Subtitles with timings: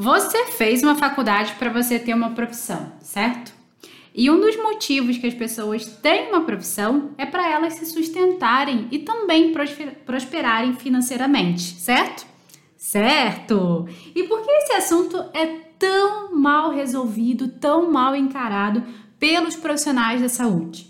[0.00, 3.52] Você fez uma faculdade para você ter uma profissão, certo?
[4.14, 8.88] E um dos motivos que as pessoas têm uma profissão é para elas se sustentarem
[8.90, 9.52] e também
[10.06, 12.26] prosperarem financeiramente, certo?
[12.78, 13.86] Certo!
[14.14, 15.44] E por que esse assunto é
[15.78, 18.82] tão mal resolvido, tão mal encarado
[19.18, 20.89] pelos profissionais da saúde?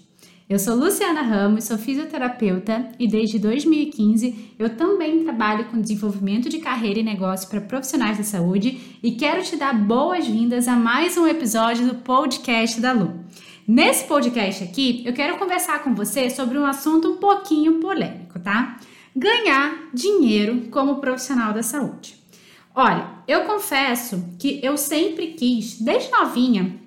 [0.50, 6.58] Eu sou Luciana Ramos, sou fisioterapeuta e desde 2015 eu também trabalho com desenvolvimento de
[6.58, 11.24] carreira e negócio para profissionais da saúde e quero te dar boas-vindas a mais um
[11.24, 13.20] episódio do podcast da Lu.
[13.64, 18.76] Nesse podcast aqui, eu quero conversar com você sobre um assunto um pouquinho polêmico, tá?
[19.14, 22.16] Ganhar dinheiro como profissional da saúde.
[22.74, 26.79] Olha, eu confesso que eu sempre quis, desde novinha,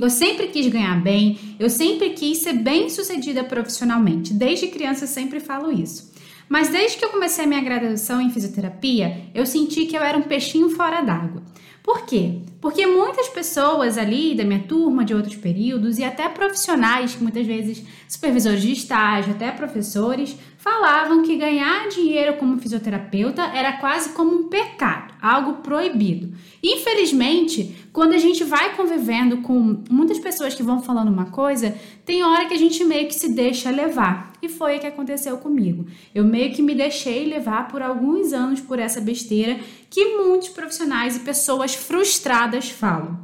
[0.00, 4.32] eu sempre quis ganhar bem, eu sempre quis ser bem sucedida profissionalmente.
[4.32, 6.12] Desde criança eu sempre falo isso.
[6.48, 10.16] Mas desde que eu comecei a minha graduação em fisioterapia, eu senti que eu era
[10.16, 11.42] um peixinho fora d'água.
[11.82, 12.40] Por quê?
[12.60, 17.82] Porque muitas pessoas ali da minha turma, de outros períodos, e até profissionais, muitas vezes
[18.06, 24.48] supervisores de estágio, até professores, falavam que ganhar dinheiro como fisioterapeuta era quase como um
[24.48, 26.34] pecado, algo proibido.
[26.62, 32.22] Infelizmente, quando a gente vai convivendo com muitas pessoas que vão falando uma coisa, tem
[32.22, 34.34] hora que a gente meio que se deixa levar.
[34.40, 35.84] E foi o que aconteceu comigo.
[36.14, 39.58] Eu meio que me deixei levar por alguns anos por essa besteira
[39.90, 43.18] que muitos profissionais e pessoas frustradas falam.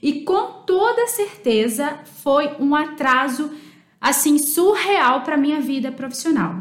[0.00, 3.50] E com toda certeza foi um atraso
[4.00, 6.56] assim surreal para minha vida profissional.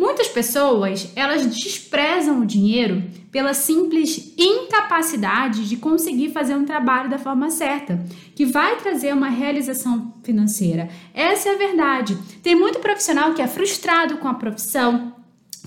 [0.00, 7.18] Muitas pessoas, elas desprezam o dinheiro pela simples incapacidade de conseguir fazer um trabalho da
[7.18, 8.02] forma certa,
[8.34, 10.88] que vai trazer uma realização financeira.
[11.12, 12.16] Essa é a verdade.
[12.42, 15.12] Tem muito profissional que é frustrado com a profissão,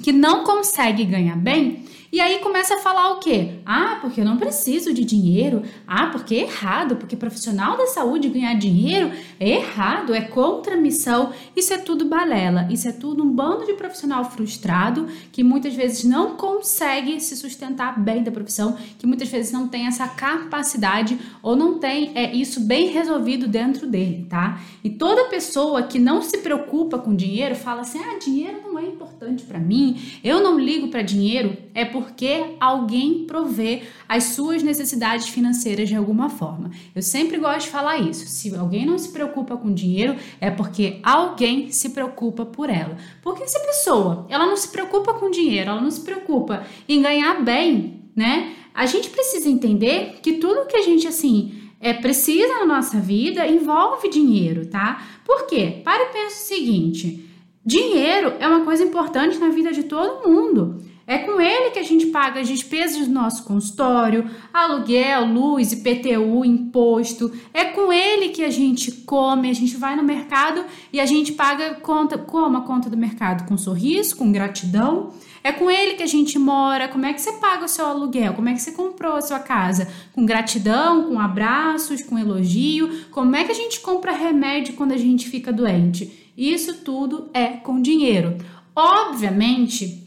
[0.04, 3.56] que não consegue ganhar bem e aí começa a falar o quê?
[3.66, 5.64] Ah, porque eu não preciso de dinheiro.
[5.88, 10.78] Ah, porque é errado, porque profissional da saúde ganhar dinheiro é errado, é contra a
[10.78, 11.34] missão.
[11.56, 12.68] Isso é tudo balela.
[12.69, 18.00] Isso é tudo um bando de profissional frustrado que muitas vezes não consegue se sustentar
[18.00, 22.59] bem da profissão, que muitas vezes não tem essa capacidade ou não tem é, isso
[22.59, 24.62] bem resolvido dentro dele, tá?
[24.84, 28.86] E toda pessoa que não se preocupa com dinheiro fala assim: ah, dinheiro não é
[28.86, 29.93] importante para mim,
[30.24, 35.96] eu não ligo para dinheiro, é por porque alguém provê as suas necessidades financeiras de
[35.96, 36.70] alguma forma.
[36.94, 38.28] Eu sempre gosto de falar isso.
[38.28, 42.98] Se alguém não se preocupa com dinheiro, é porque alguém se preocupa por ela.
[43.22, 47.02] Porque se a pessoa, ela não se preocupa com dinheiro, ela não se preocupa em
[47.02, 48.54] ganhar bem, né?
[48.74, 53.48] A gente precisa entender que tudo que a gente assim é, precisa na nossa vida
[53.48, 55.04] envolve dinheiro, tá?
[55.25, 55.81] Por quê?
[55.84, 57.30] Para e pensa o seguinte:
[57.66, 60.84] dinheiro é uma coisa importante na vida de todo mundo.
[61.06, 66.46] É com ele que a gente paga as despesas do nosso consultório, aluguel, luz, IPTU,
[66.46, 67.29] imposto.
[67.53, 70.63] É com ele que a gente come, a gente vai no mercado
[70.94, 73.46] e a gente paga conta, como a conta do mercado?
[73.46, 75.12] Com sorriso, com gratidão.
[75.44, 76.88] É com ele que a gente mora.
[76.88, 78.34] Como é que você paga o seu aluguel?
[78.34, 79.90] Como é que você comprou a sua casa?
[80.13, 83.07] Com gratidão, com abraços, com elogio.
[83.12, 86.22] Como é que a gente compra remédio quando a gente fica doente?
[86.38, 88.38] Isso tudo é com dinheiro.
[88.75, 90.03] Obviamente,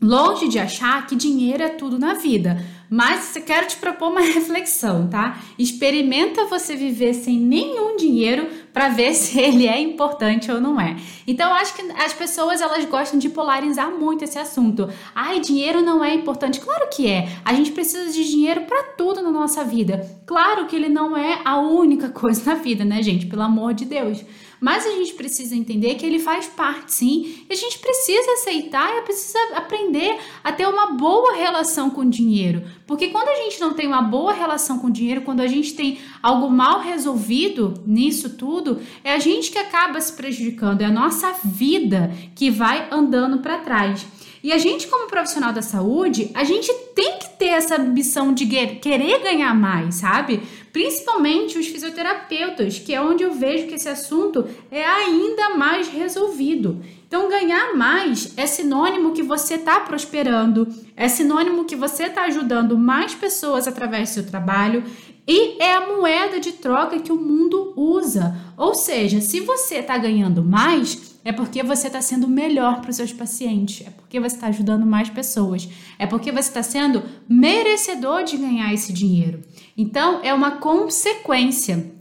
[0.00, 5.08] Longe de achar que dinheiro é tudo na vida, mas quero te propor uma reflexão,
[5.08, 5.40] tá?
[5.58, 10.96] Experimenta você viver sem nenhum dinheiro para ver se ele é importante ou não é.
[11.26, 14.86] Então, acho que as pessoas elas gostam de polarizar muito esse assunto.
[15.14, 16.60] Ai, dinheiro não é importante.
[16.60, 17.28] Claro que é.
[17.42, 20.06] A gente precisa de dinheiro para tudo na nossa vida.
[20.26, 23.24] Claro que ele não é a única coisa na vida, né, gente?
[23.24, 24.22] Pelo amor de Deus.
[24.66, 28.98] Mas a gente precisa entender que ele faz parte, sim, e a gente precisa aceitar
[28.98, 32.64] e precisa aprender a ter uma boa relação com o dinheiro.
[32.84, 35.74] Porque quando a gente não tem uma boa relação com o dinheiro, quando a gente
[35.74, 40.90] tem algo mal resolvido nisso tudo, é a gente que acaba se prejudicando, é a
[40.90, 44.04] nossa vida que vai andando para trás.
[44.42, 48.46] E a gente, como profissional da saúde, a gente tem que ter essa ambição de
[48.46, 50.40] querer ganhar mais, sabe?
[50.76, 56.82] Principalmente os fisioterapeutas, que é onde eu vejo que esse assunto é ainda mais resolvido.
[57.08, 62.76] Então, ganhar mais é sinônimo que você está prosperando, é sinônimo que você está ajudando
[62.76, 64.84] mais pessoas através do seu trabalho
[65.26, 68.36] e é a moeda de troca que o mundo usa.
[68.54, 72.94] Ou seja, se você está ganhando mais, é porque você está sendo melhor para os
[72.94, 75.68] seus pacientes, é porque você está ajudando mais pessoas,
[75.98, 79.42] é porque você está sendo merecedor de ganhar esse dinheiro.
[79.76, 81.92] Então, é uma consequência.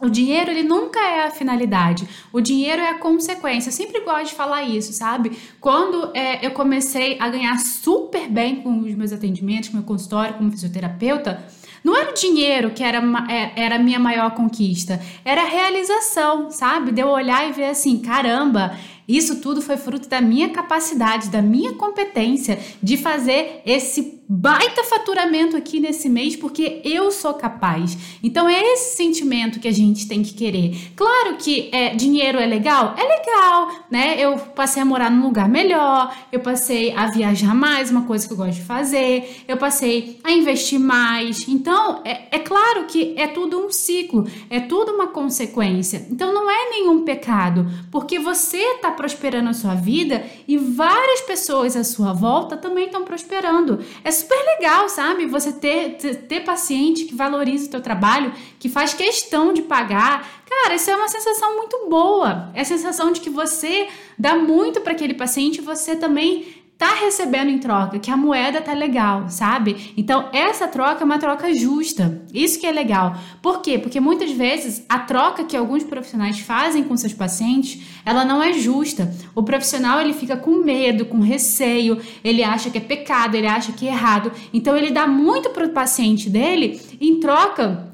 [0.00, 2.08] o dinheiro, ele nunca é a finalidade.
[2.32, 3.68] O dinheiro é a consequência.
[3.68, 5.36] Eu sempre gosto de falar isso, sabe?
[5.60, 9.86] Quando é, eu comecei a ganhar super bem com os meus atendimentos, com o meu
[9.86, 11.44] consultório, como fisioterapeuta,
[11.82, 16.50] não era o dinheiro que era, é, era a minha maior conquista, era a realização,
[16.50, 16.92] sabe?
[16.92, 18.76] De eu olhar e ver assim: caramba,
[19.08, 25.56] isso tudo foi fruto da minha capacidade, da minha competência de fazer esse baita faturamento
[25.56, 27.96] aqui nesse mês porque eu sou capaz.
[28.22, 30.92] Então é esse sentimento que a gente tem que querer.
[30.94, 34.16] Claro que é, dinheiro é legal, é legal, né?
[34.18, 38.34] Eu passei a morar num lugar melhor, eu passei a viajar mais, uma coisa que
[38.34, 41.48] eu gosto de fazer, eu passei a investir mais.
[41.48, 46.06] Então é, é claro que é tudo um ciclo, é tudo uma consequência.
[46.10, 51.74] Então não é nenhum pecado, porque você está prosperando a sua vida e várias pessoas
[51.76, 53.78] à sua volta também estão prosperando.
[54.04, 55.26] É super legal, sabe?
[55.26, 60.42] Você ter, ter, ter paciente que valoriza o teu trabalho, que faz questão de pagar.
[60.48, 62.50] Cara, isso é uma sensação muito boa.
[62.54, 63.88] É a sensação de que você
[64.18, 68.60] dá muito para aquele paciente e você também tá recebendo em troca, que a moeda
[68.60, 69.92] tá legal, sabe?
[69.96, 72.22] Então, essa troca é uma troca justa.
[72.32, 73.16] Isso que é legal.
[73.42, 73.76] Por quê?
[73.76, 78.52] Porque muitas vezes a troca que alguns profissionais fazem com seus pacientes, ela não é
[78.52, 79.12] justa.
[79.34, 83.72] O profissional, ele fica com medo, com receio, ele acha que é pecado, ele acha
[83.72, 84.30] que é errado.
[84.54, 87.87] Então, ele dá muito pro paciente dele em troca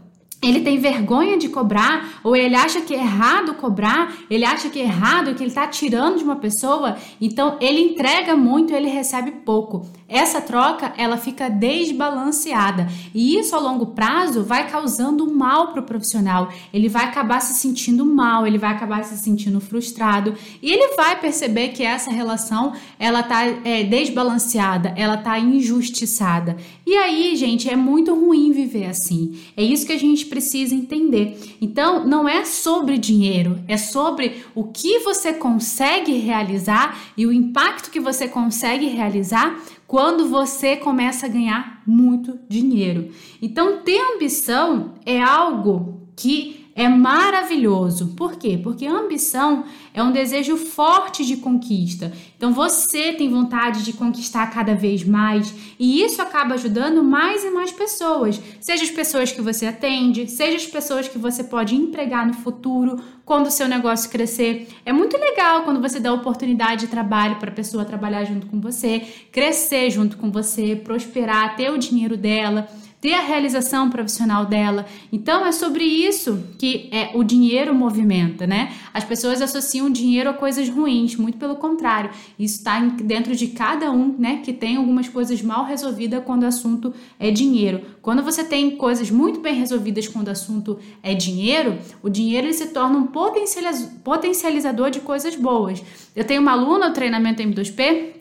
[0.47, 4.81] ele tem vergonha de cobrar, ou ele acha que é errado cobrar, ele acha que
[4.81, 9.31] é errado, que ele está tirando de uma pessoa, então ele entrega muito ele recebe
[9.31, 9.87] pouco.
[10.15, 15.85] Essa troca ela fica desbalanceada e isso a longo prazo vai causando mal para o
[15.85, 16.53] profissional.
[16.73, 20.33] Ele vai acabar se sentindo mal, ele vai acabar se sentindo frustrado
[20.63, 26.57] e ele vai perceber que essa relação ela tá é, desbalanceada, ela tá injustiçada.
[26.87, 29.37] E aí, gente, é muito ruim viver assim.
[29.57, 31.57] É isso que a gente precisa entender.
[31.61, 37.91] Então, não é sobre dinheiro, é sobre o que você consegue realizar e o impacto
[37.91, 43.11] que você consegue realizar quando você começa a ganhar muito dinheiro.
[43.41, 48.15] Então, ter ambição é algo que é maravilhoso.
[48.17, 48.59] Por quê?
[48.61, 52.13] Porque ambição é um desejo forte de conquista.
[52.37, 57.51] Então você tem vontade de conquistar cada vez mais e isso acaba ajudando mais e
[57.51, 62.27] mais pessoas, seja as pessoas que você atende, seja as pessoas que você pode empregar
[62.27, 64.69] no futuro quando o seu negócio crescer.
[64.85, 68.61] É muito legal quando você dá oportunidade de trabalho para a pessoa trabalhar junto com
[68.61, 69.01] você,
[69.31, 72.69] crescer junto com você, prosperar, ter o dinheiro dela
[73.05, 74.87] ter a realização profissional dela.
[75.13, 78.73] Então é sobre isso que é o dinheiro movimenta, né?
[78.95, 82.09] As pessoas associam dinheiro a coisas ruins, muito pelo contrário.
[82.39, 84.41] Isso está dentro de cada um, né?
[84.43, 87.83] Que tem algumas coisas mal resolvidas quando o assunto é dinheiro.
[88.01, 92.55] Quando você tem coisas muito bem resolvidas quando o assunto é dinheiro, o dinheiro ele
[92.55, 95.83] se torna um potencializador de coisas boas.
[96.17, 98.15] Eu tenho uma aluna no treinamento M2P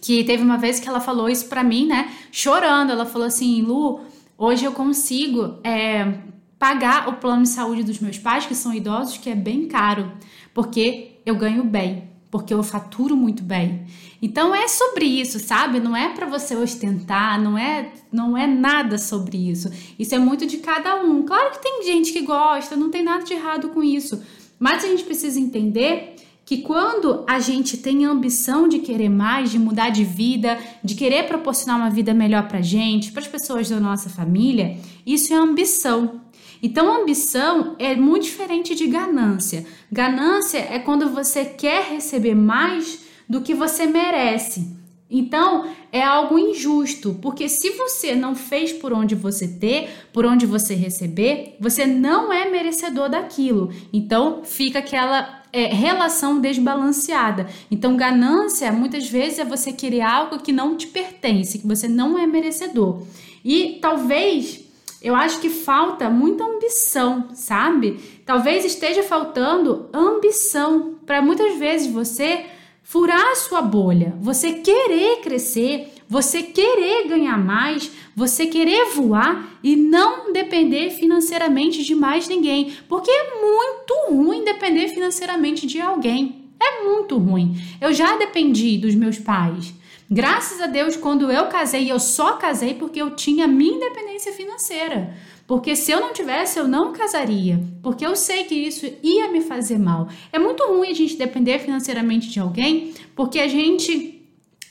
[0.00, 2.12] que teve uma vez que ela falou isso para mim, né?
[2.30, 2.90] Chorando.
[2.90, 4.00] Ela falou assim, Lu,
[4.38, 6.18] Hoje eu consigo é,
[6.58, 10.12] pagar o plano de saúde dos meus pais, que são idosos, que é bem caro,
[10.52, 13.86] porque eu ganho bem, porque eu faturo muito bem.
[14.20, 15.80] Então é sobre isso, sabe?
[15.80, 19.70] Não é para você ostentar, não é, não é nada sobre isso.
[19.98, 21.22] Isso é muito de cada um.
[21.22, 24.22] Claro que tem gente que gosta, não tem nada de errado com isso,
[24.58, 26.14] mas a gente precisa entender
[26.46, 31.26] que quando a gente tem ambição de querer mais, de mudar de vida, de querer
[31.26, 36.20] proporcionar uma vida melhor para gente, para as pessoas da nossa família, isso é ambição.
[36.62, 39.66] Então, ambição é muito diferente de ganância.
[39.90, 44.75] Ganância é quando você quer receber mais do que você merece.
[45.08, 50.44] Então, é algo injusto, porque se você não fez por onde você ter, por onde
[50.46, 53.70] você receber, você não é merecedor daquilo.
[53.92, 57.46] Então, fica aquela é, relação desbalanceada.
[57.70, 62.18] Então, ganância muitas vezes é você querer algo que não te pertence, que você não
[62.18, 63.02] é merecedor.
[63.44, 64.66] E talvez
[65.00, 68.00] eu acho que falta muita ambição, sabe?
[68.24, 72.46] Talvez esteja faltando ambição para muitas vezes você
[72.86, 79.74] furar a sua bolha, você querer crescer, você querer ganhar mais, você querer voar e
[79.74, 86.44] não depender financeiramente de mais ninguém, porque é muito ruim depender financeiramente de alguém.
[86.60, 87.60] É muito ruim.
[87.80, 89.74] Eu já dependi dos meus pais.
[90.08, 95.12] Graças a Deus, quando eu casei, eu só casei porque eu tinha minha independência financeira.
[95.46, 97.62] Porque se eu não tivesse, eu não casaria.
[97.82, 100.08] Porque eu sei que isso ia me fazer mal.
[100.32, 104.16] É muito ruim a gente depender financeiramente de alguém, porque a gente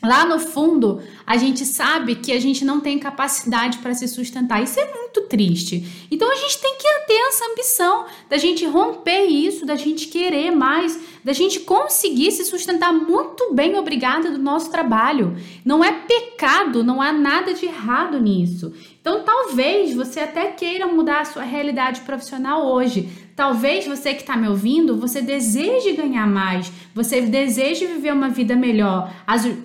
[0.05, 4.61] Lá no fundo, a gente sabe que a gente não tem capacidade para se sustentar.
[4.61, 6.07] Isso é muito triste.
[6.11, 7.21] Então a gente tem que ter
[7.55, 13.53] ambição da gente romper isso, da gente querer mais, da gente conseguir se sustentar muito
[13.53, 15.35] bem obrigada do nosso trabalho.
[15.63, 18.73] Não é pecado, não há nada de errado nisso.
[18.99, 23.09] Então talvez você até queira mudar a sua realidade profissional hoje.
[23.35, 28.55] Talvez você que está me ouvindo, você deseje ganhar mais, você deseje viver uma vida
[28.55, 29.13] melhor,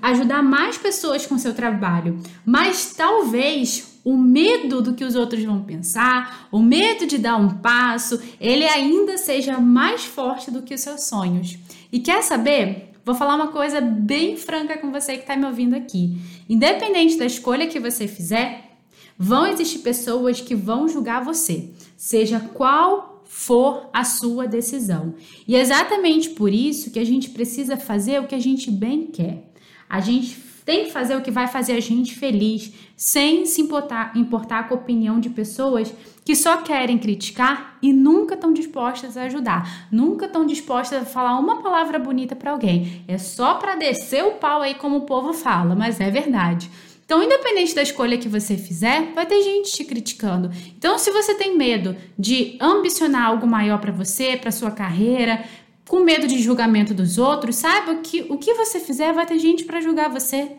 [0.02, 2.18] ajudar mais pessoas com seu trabalho.
[2.44, 7.58] Mas talvez o medo do que os outros vão pensar, o medo de dar um
[7.58, 11.58] passo, ele ainda seja mais forte do que os seus sonhos.
[11.92, 12.92] E quer saber?
[13.04, 16.18] Vou falar uma coisa bem franca com você que está me ouvindo aqui.
[16.48, 18.76] Independente da escolha que você fizer,
[19.18, 25.14] vão existir pessoas que vão julgar você, seja qual for a sua decisão.
[25.46, 29.06] E é exatamente por isso que a gente precisa fazer o que a gente bem
[29.06, 29.50] quer.
[29.88, 30.34] A gente
[30.70, 34.74] tem que fazer o que vai fazer a gente feliz, sem se importar, importar com
[34.74, 35.92] a opinião de pessoas
[36.24, 41.36] que só querem criticar e nunca estão dispostas a ajudar, nunca estão dispostas a falar
[41.40, 43.02] uma palavra bonita para alguém.
[43.08, 46.70] É só para descer o pau aí, como o povo fala, mas é verdade.
[47.04, 50.48] Então, independente da escolha que você fizer, vai ter gente te criticando.
[50.78, 55.44] Então, se você tem medo de ambicionar algo maior para você, para sua carreira,
[55.90, 59.64] com medo de julgamento dos outros, saiba que o que você fizer vai ter gente
[59.64, 60.52] para julgar você.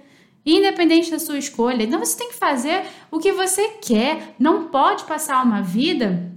[0.45, 1.83] Independente da sua escolha.
[1.83, 4.35] Então você tem que fazer o que você quer.
[4.37, 6.29] Não pode passar uma vida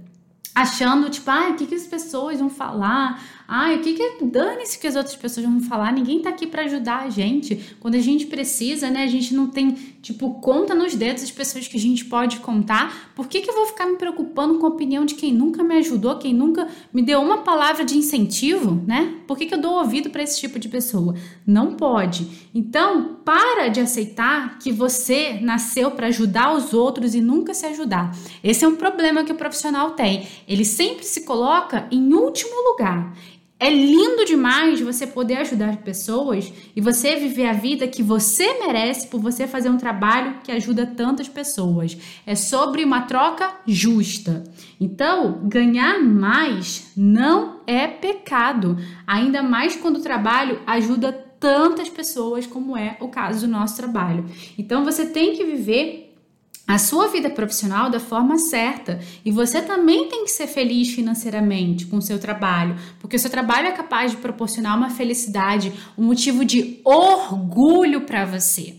[0.55, 3.21] achando, tipo, ah, o que, que as pessoas vão falar?
[3.47, 5.93] Ai, o que que dane-se que as outras pessoas vão falar?
[5.93, 7.75] Ninguém tá aqui para ajudar a gente.
[7.79, 9.03] Quando a gente precisa, né?
[9.03, 13.11] A gente não tem, tipo, conta nos dedos as pessoas que a gente pode contar.
[13.15, 15.75] Por que que eu vou ficar me preocupando com a opinião de quem nunca me
[15.75, 19.13] ajudou, quem nunca me deu uma palavra de incentivo, né?
[19.27, 21.13] Por que que eu dou ouvido para esse tipo de pessoa?
[21.45, 22.49] Não pode.
[22.53, 28.15] Então, para de aceitar que você nasceu para ajudar os outros e nunca se ajudar.
[28.43, 30.27] Esse é um problema que o profissional tem.
[30.47, 33.13] Ele sempre se coloca em último lugar.
[33.57, 39.07] É lindo demais você poder ajudar pessoas e você viver a vida que você merece
[39.07, 41.97] por você fazer um trabalho que ajuda tantas pessoas.
[42.25, 44.43] É sobre uma troca justa.
[44.79, 52.75] Então, ganhar mais não é pecado, ainda mais quando o trabalho ajuda tantas pessoas como
[52.75, 54.25] é o caso do nosso trabalho.
[54.57, 56.04] Então, você tem que viver
[56.67, 58.99] a sua vida profissional da forma certa.
[59.23, 63.29] E você também tem que ser feliz financeiramente com o seu trabalho, porque o seu
[63.29, 68.75] trabalho é capaz de proporcionar uma felicidade, um motivo de orgulho para você.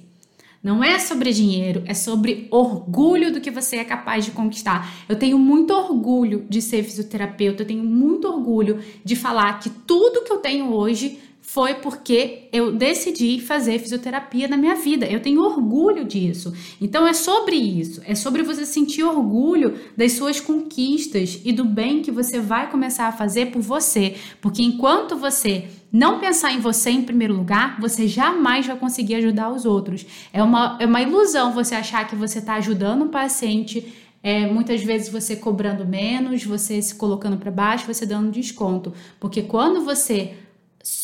[0.67, 4.93] Não é sobre dinheiro, é sobre orgulho do que você é capaz de conquistar.
[5.09, 10.25] Eu tenho muito orgulho de ser fisioterapeuta, eu tenho muito orgulho de falar que tudo
[10.25, 11.21] que eu tenho hoje
[11.57, 15.07] foi porque eu decidi fazer fisioterapia na minha vida.
[15.07, 16.53] Eu tenho orgulho disso.
[16.79, 22.03] Então é sobre isso, é sobre você sentir orgulho das suas conquistas e do bem
[22.03, 26.91] que você vai começar a fazer por você, porque enquanto você não pensar em você
[26.91, 30.05] em primeiro lugar, você jamais vai conseguir ajudar os outros.
[30.35, 34.83] É uma, é uma ilusão você achar que você está ajudando o paciente é, muitas
[34.83, 38.93] vezes você cobrando menos, você se colocando para baixo, você dando desconto.
[39.21, 40.35] Porque quando você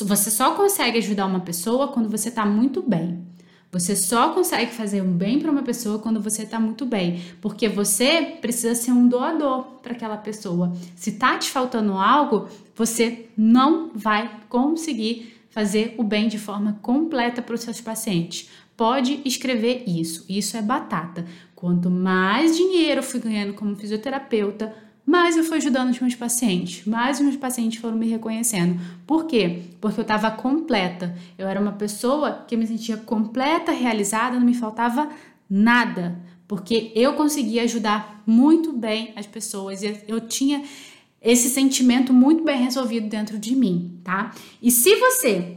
[0.05, 3.27] você só consegue ajudar uma pessoa quando você está muito bem.
[3.73, 7.71] Você só consegue fazer um bem para uma pessoa quando você está muito bem, porque
[7.71, 10.73] você precisa ser um doador para aquela pessoa.
[10.95, 17.41] Se tá te faltando algo, você não vai conseguir fazer o bem de forma completa
[17.41, 18.51] para os seus pacientes.
[18.77, 20.25] Pode escrever isso.
[20.29, 21.25] Isso é batata.
[21.55, 26.87] Quanto mais dinheiro eu fui ganhando como fisioterapeuta, mais eu fui ajudando os meus pacientes,
[26.87, 28.81] mais os meus pacientes foram me reconhecendo.
[29.07, 29.63] Por quê?
[29.81, 31.15] Porque eu estava completa.
[31.37, 35.11] Eu era uma pessoa que me sentia completa, realizada, não me faltava
[35.51, 40.63] nada, porque eu conseguia ajudar muito bem as pessoas e eu tinha
[41.21, 44.33] esse sentimento muito bem resolvido dentro de mim, tá?
[44.61, 45.57] E se você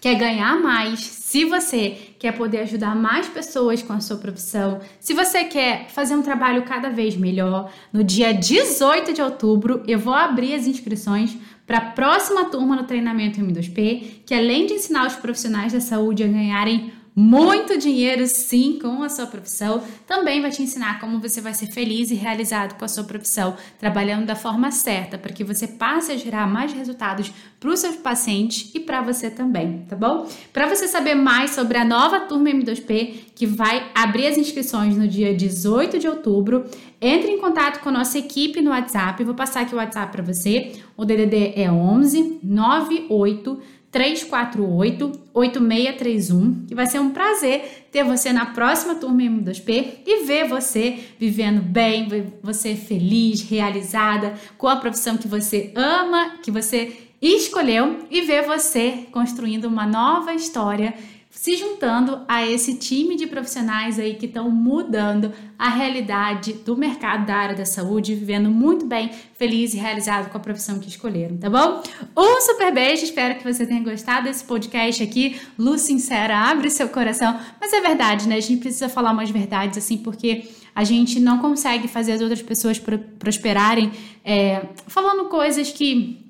[0.00, 5.12] quer ganhar mais, se você quer poder ajudar mais pessoas com a sua profissão, se
[5.12, 10.14] você quer fazer um trabalho cada vez melhor, no dia 18 de outubro eu vou
[10.14, 11.36] abrir as inscrições
[11.66, 16.22] para a próxima turma no treinamento M2P, que além de ensinar os profissionais da saúde
[16.22, 21.40] a ganharem muito dinheiro sim com a sua profissão, também vai te ensinar como você
[21.40, 25.44] vai ser feliz e realizado com a sua profissão, trabalhando da forma certa, para que
[25.44, 29.94] você passe a gerar mais resultados para os seus pacientes e para você também, tá
[29.94, 30.26] bom?
[30.52, 35.06] Para você saber mais sobre a nova turma M2P, que vai abrir as inscrições no
[35.06, 36.64] dia 18 de outubro,
[37.00, 40.22] entre em contato com a nossa equipe no WhatsApp, vou passar aqui o WhatsApp para
[40.22, 40.72] você.
[40.96, 43.60] O DDD é 11 98
[43.92, 50.48] 348 8631, que vai ser um prazer ter você na próxima turma M2P e ver
[50.48, 58.06] você vivendo bem, você feliz, realizada, com a profissão que você ama, que você escolheu
[58.10, 60.94] e ver você construindo uma nova história
[61.32, 67.24] se juntando a esse time de profissionais aí que estão mudando a realidade do mercado
[67.26, 71.38] da área da saúde, vivendo muito bem, feliz e realizado com a profissão que escolheram,
[71.38, 71.82] tá bom?
[72.16, 75.40] Um super beijo, espero que você tenha gostado desse podcast aqui.
[75.58, 77.40] Lu Sincera, abre seu coração.
[77.58, 78.36] Mas é verdade, né?
[78.36, 82.42] A gente precisa falar umas verdades assim, porque a gente não consegue fazer as outras
[82.42, 82.80] pessoas
[83.18, 83.90] prosperarem
[84.22, 86.21] é, falando coisas que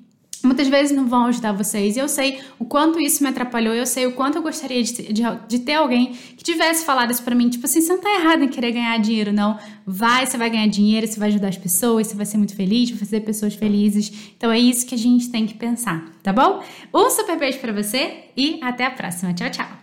[0.43, 1.95] muitas vezes não vão ajudar vocês.
[1.95, 5.13] E eu sei o quanto isso me atrapalhou, eu sei o quanto eu gostaria de,
[5.13, 7.49] de, de ter alguém que tivesse falado isso pra mim.
[7.49, 9.57] Tipo assim, você não tá errado em querer ganhar dinheiro, não.
[9.85, 12.89] Vai, você vai ganhar dinheiro, você vai ajudar as pessoas, você vai ser muito feliz,
[12.89, 14.33] vai fazer pessoas felizes.
[14.37, 16.63] Então é isso que a gente tem que pensar, tá bom?
[16.93, 19.33] Um super beijo pra você e até a próxima.
[19.33, 19.82] Tchau, tchau.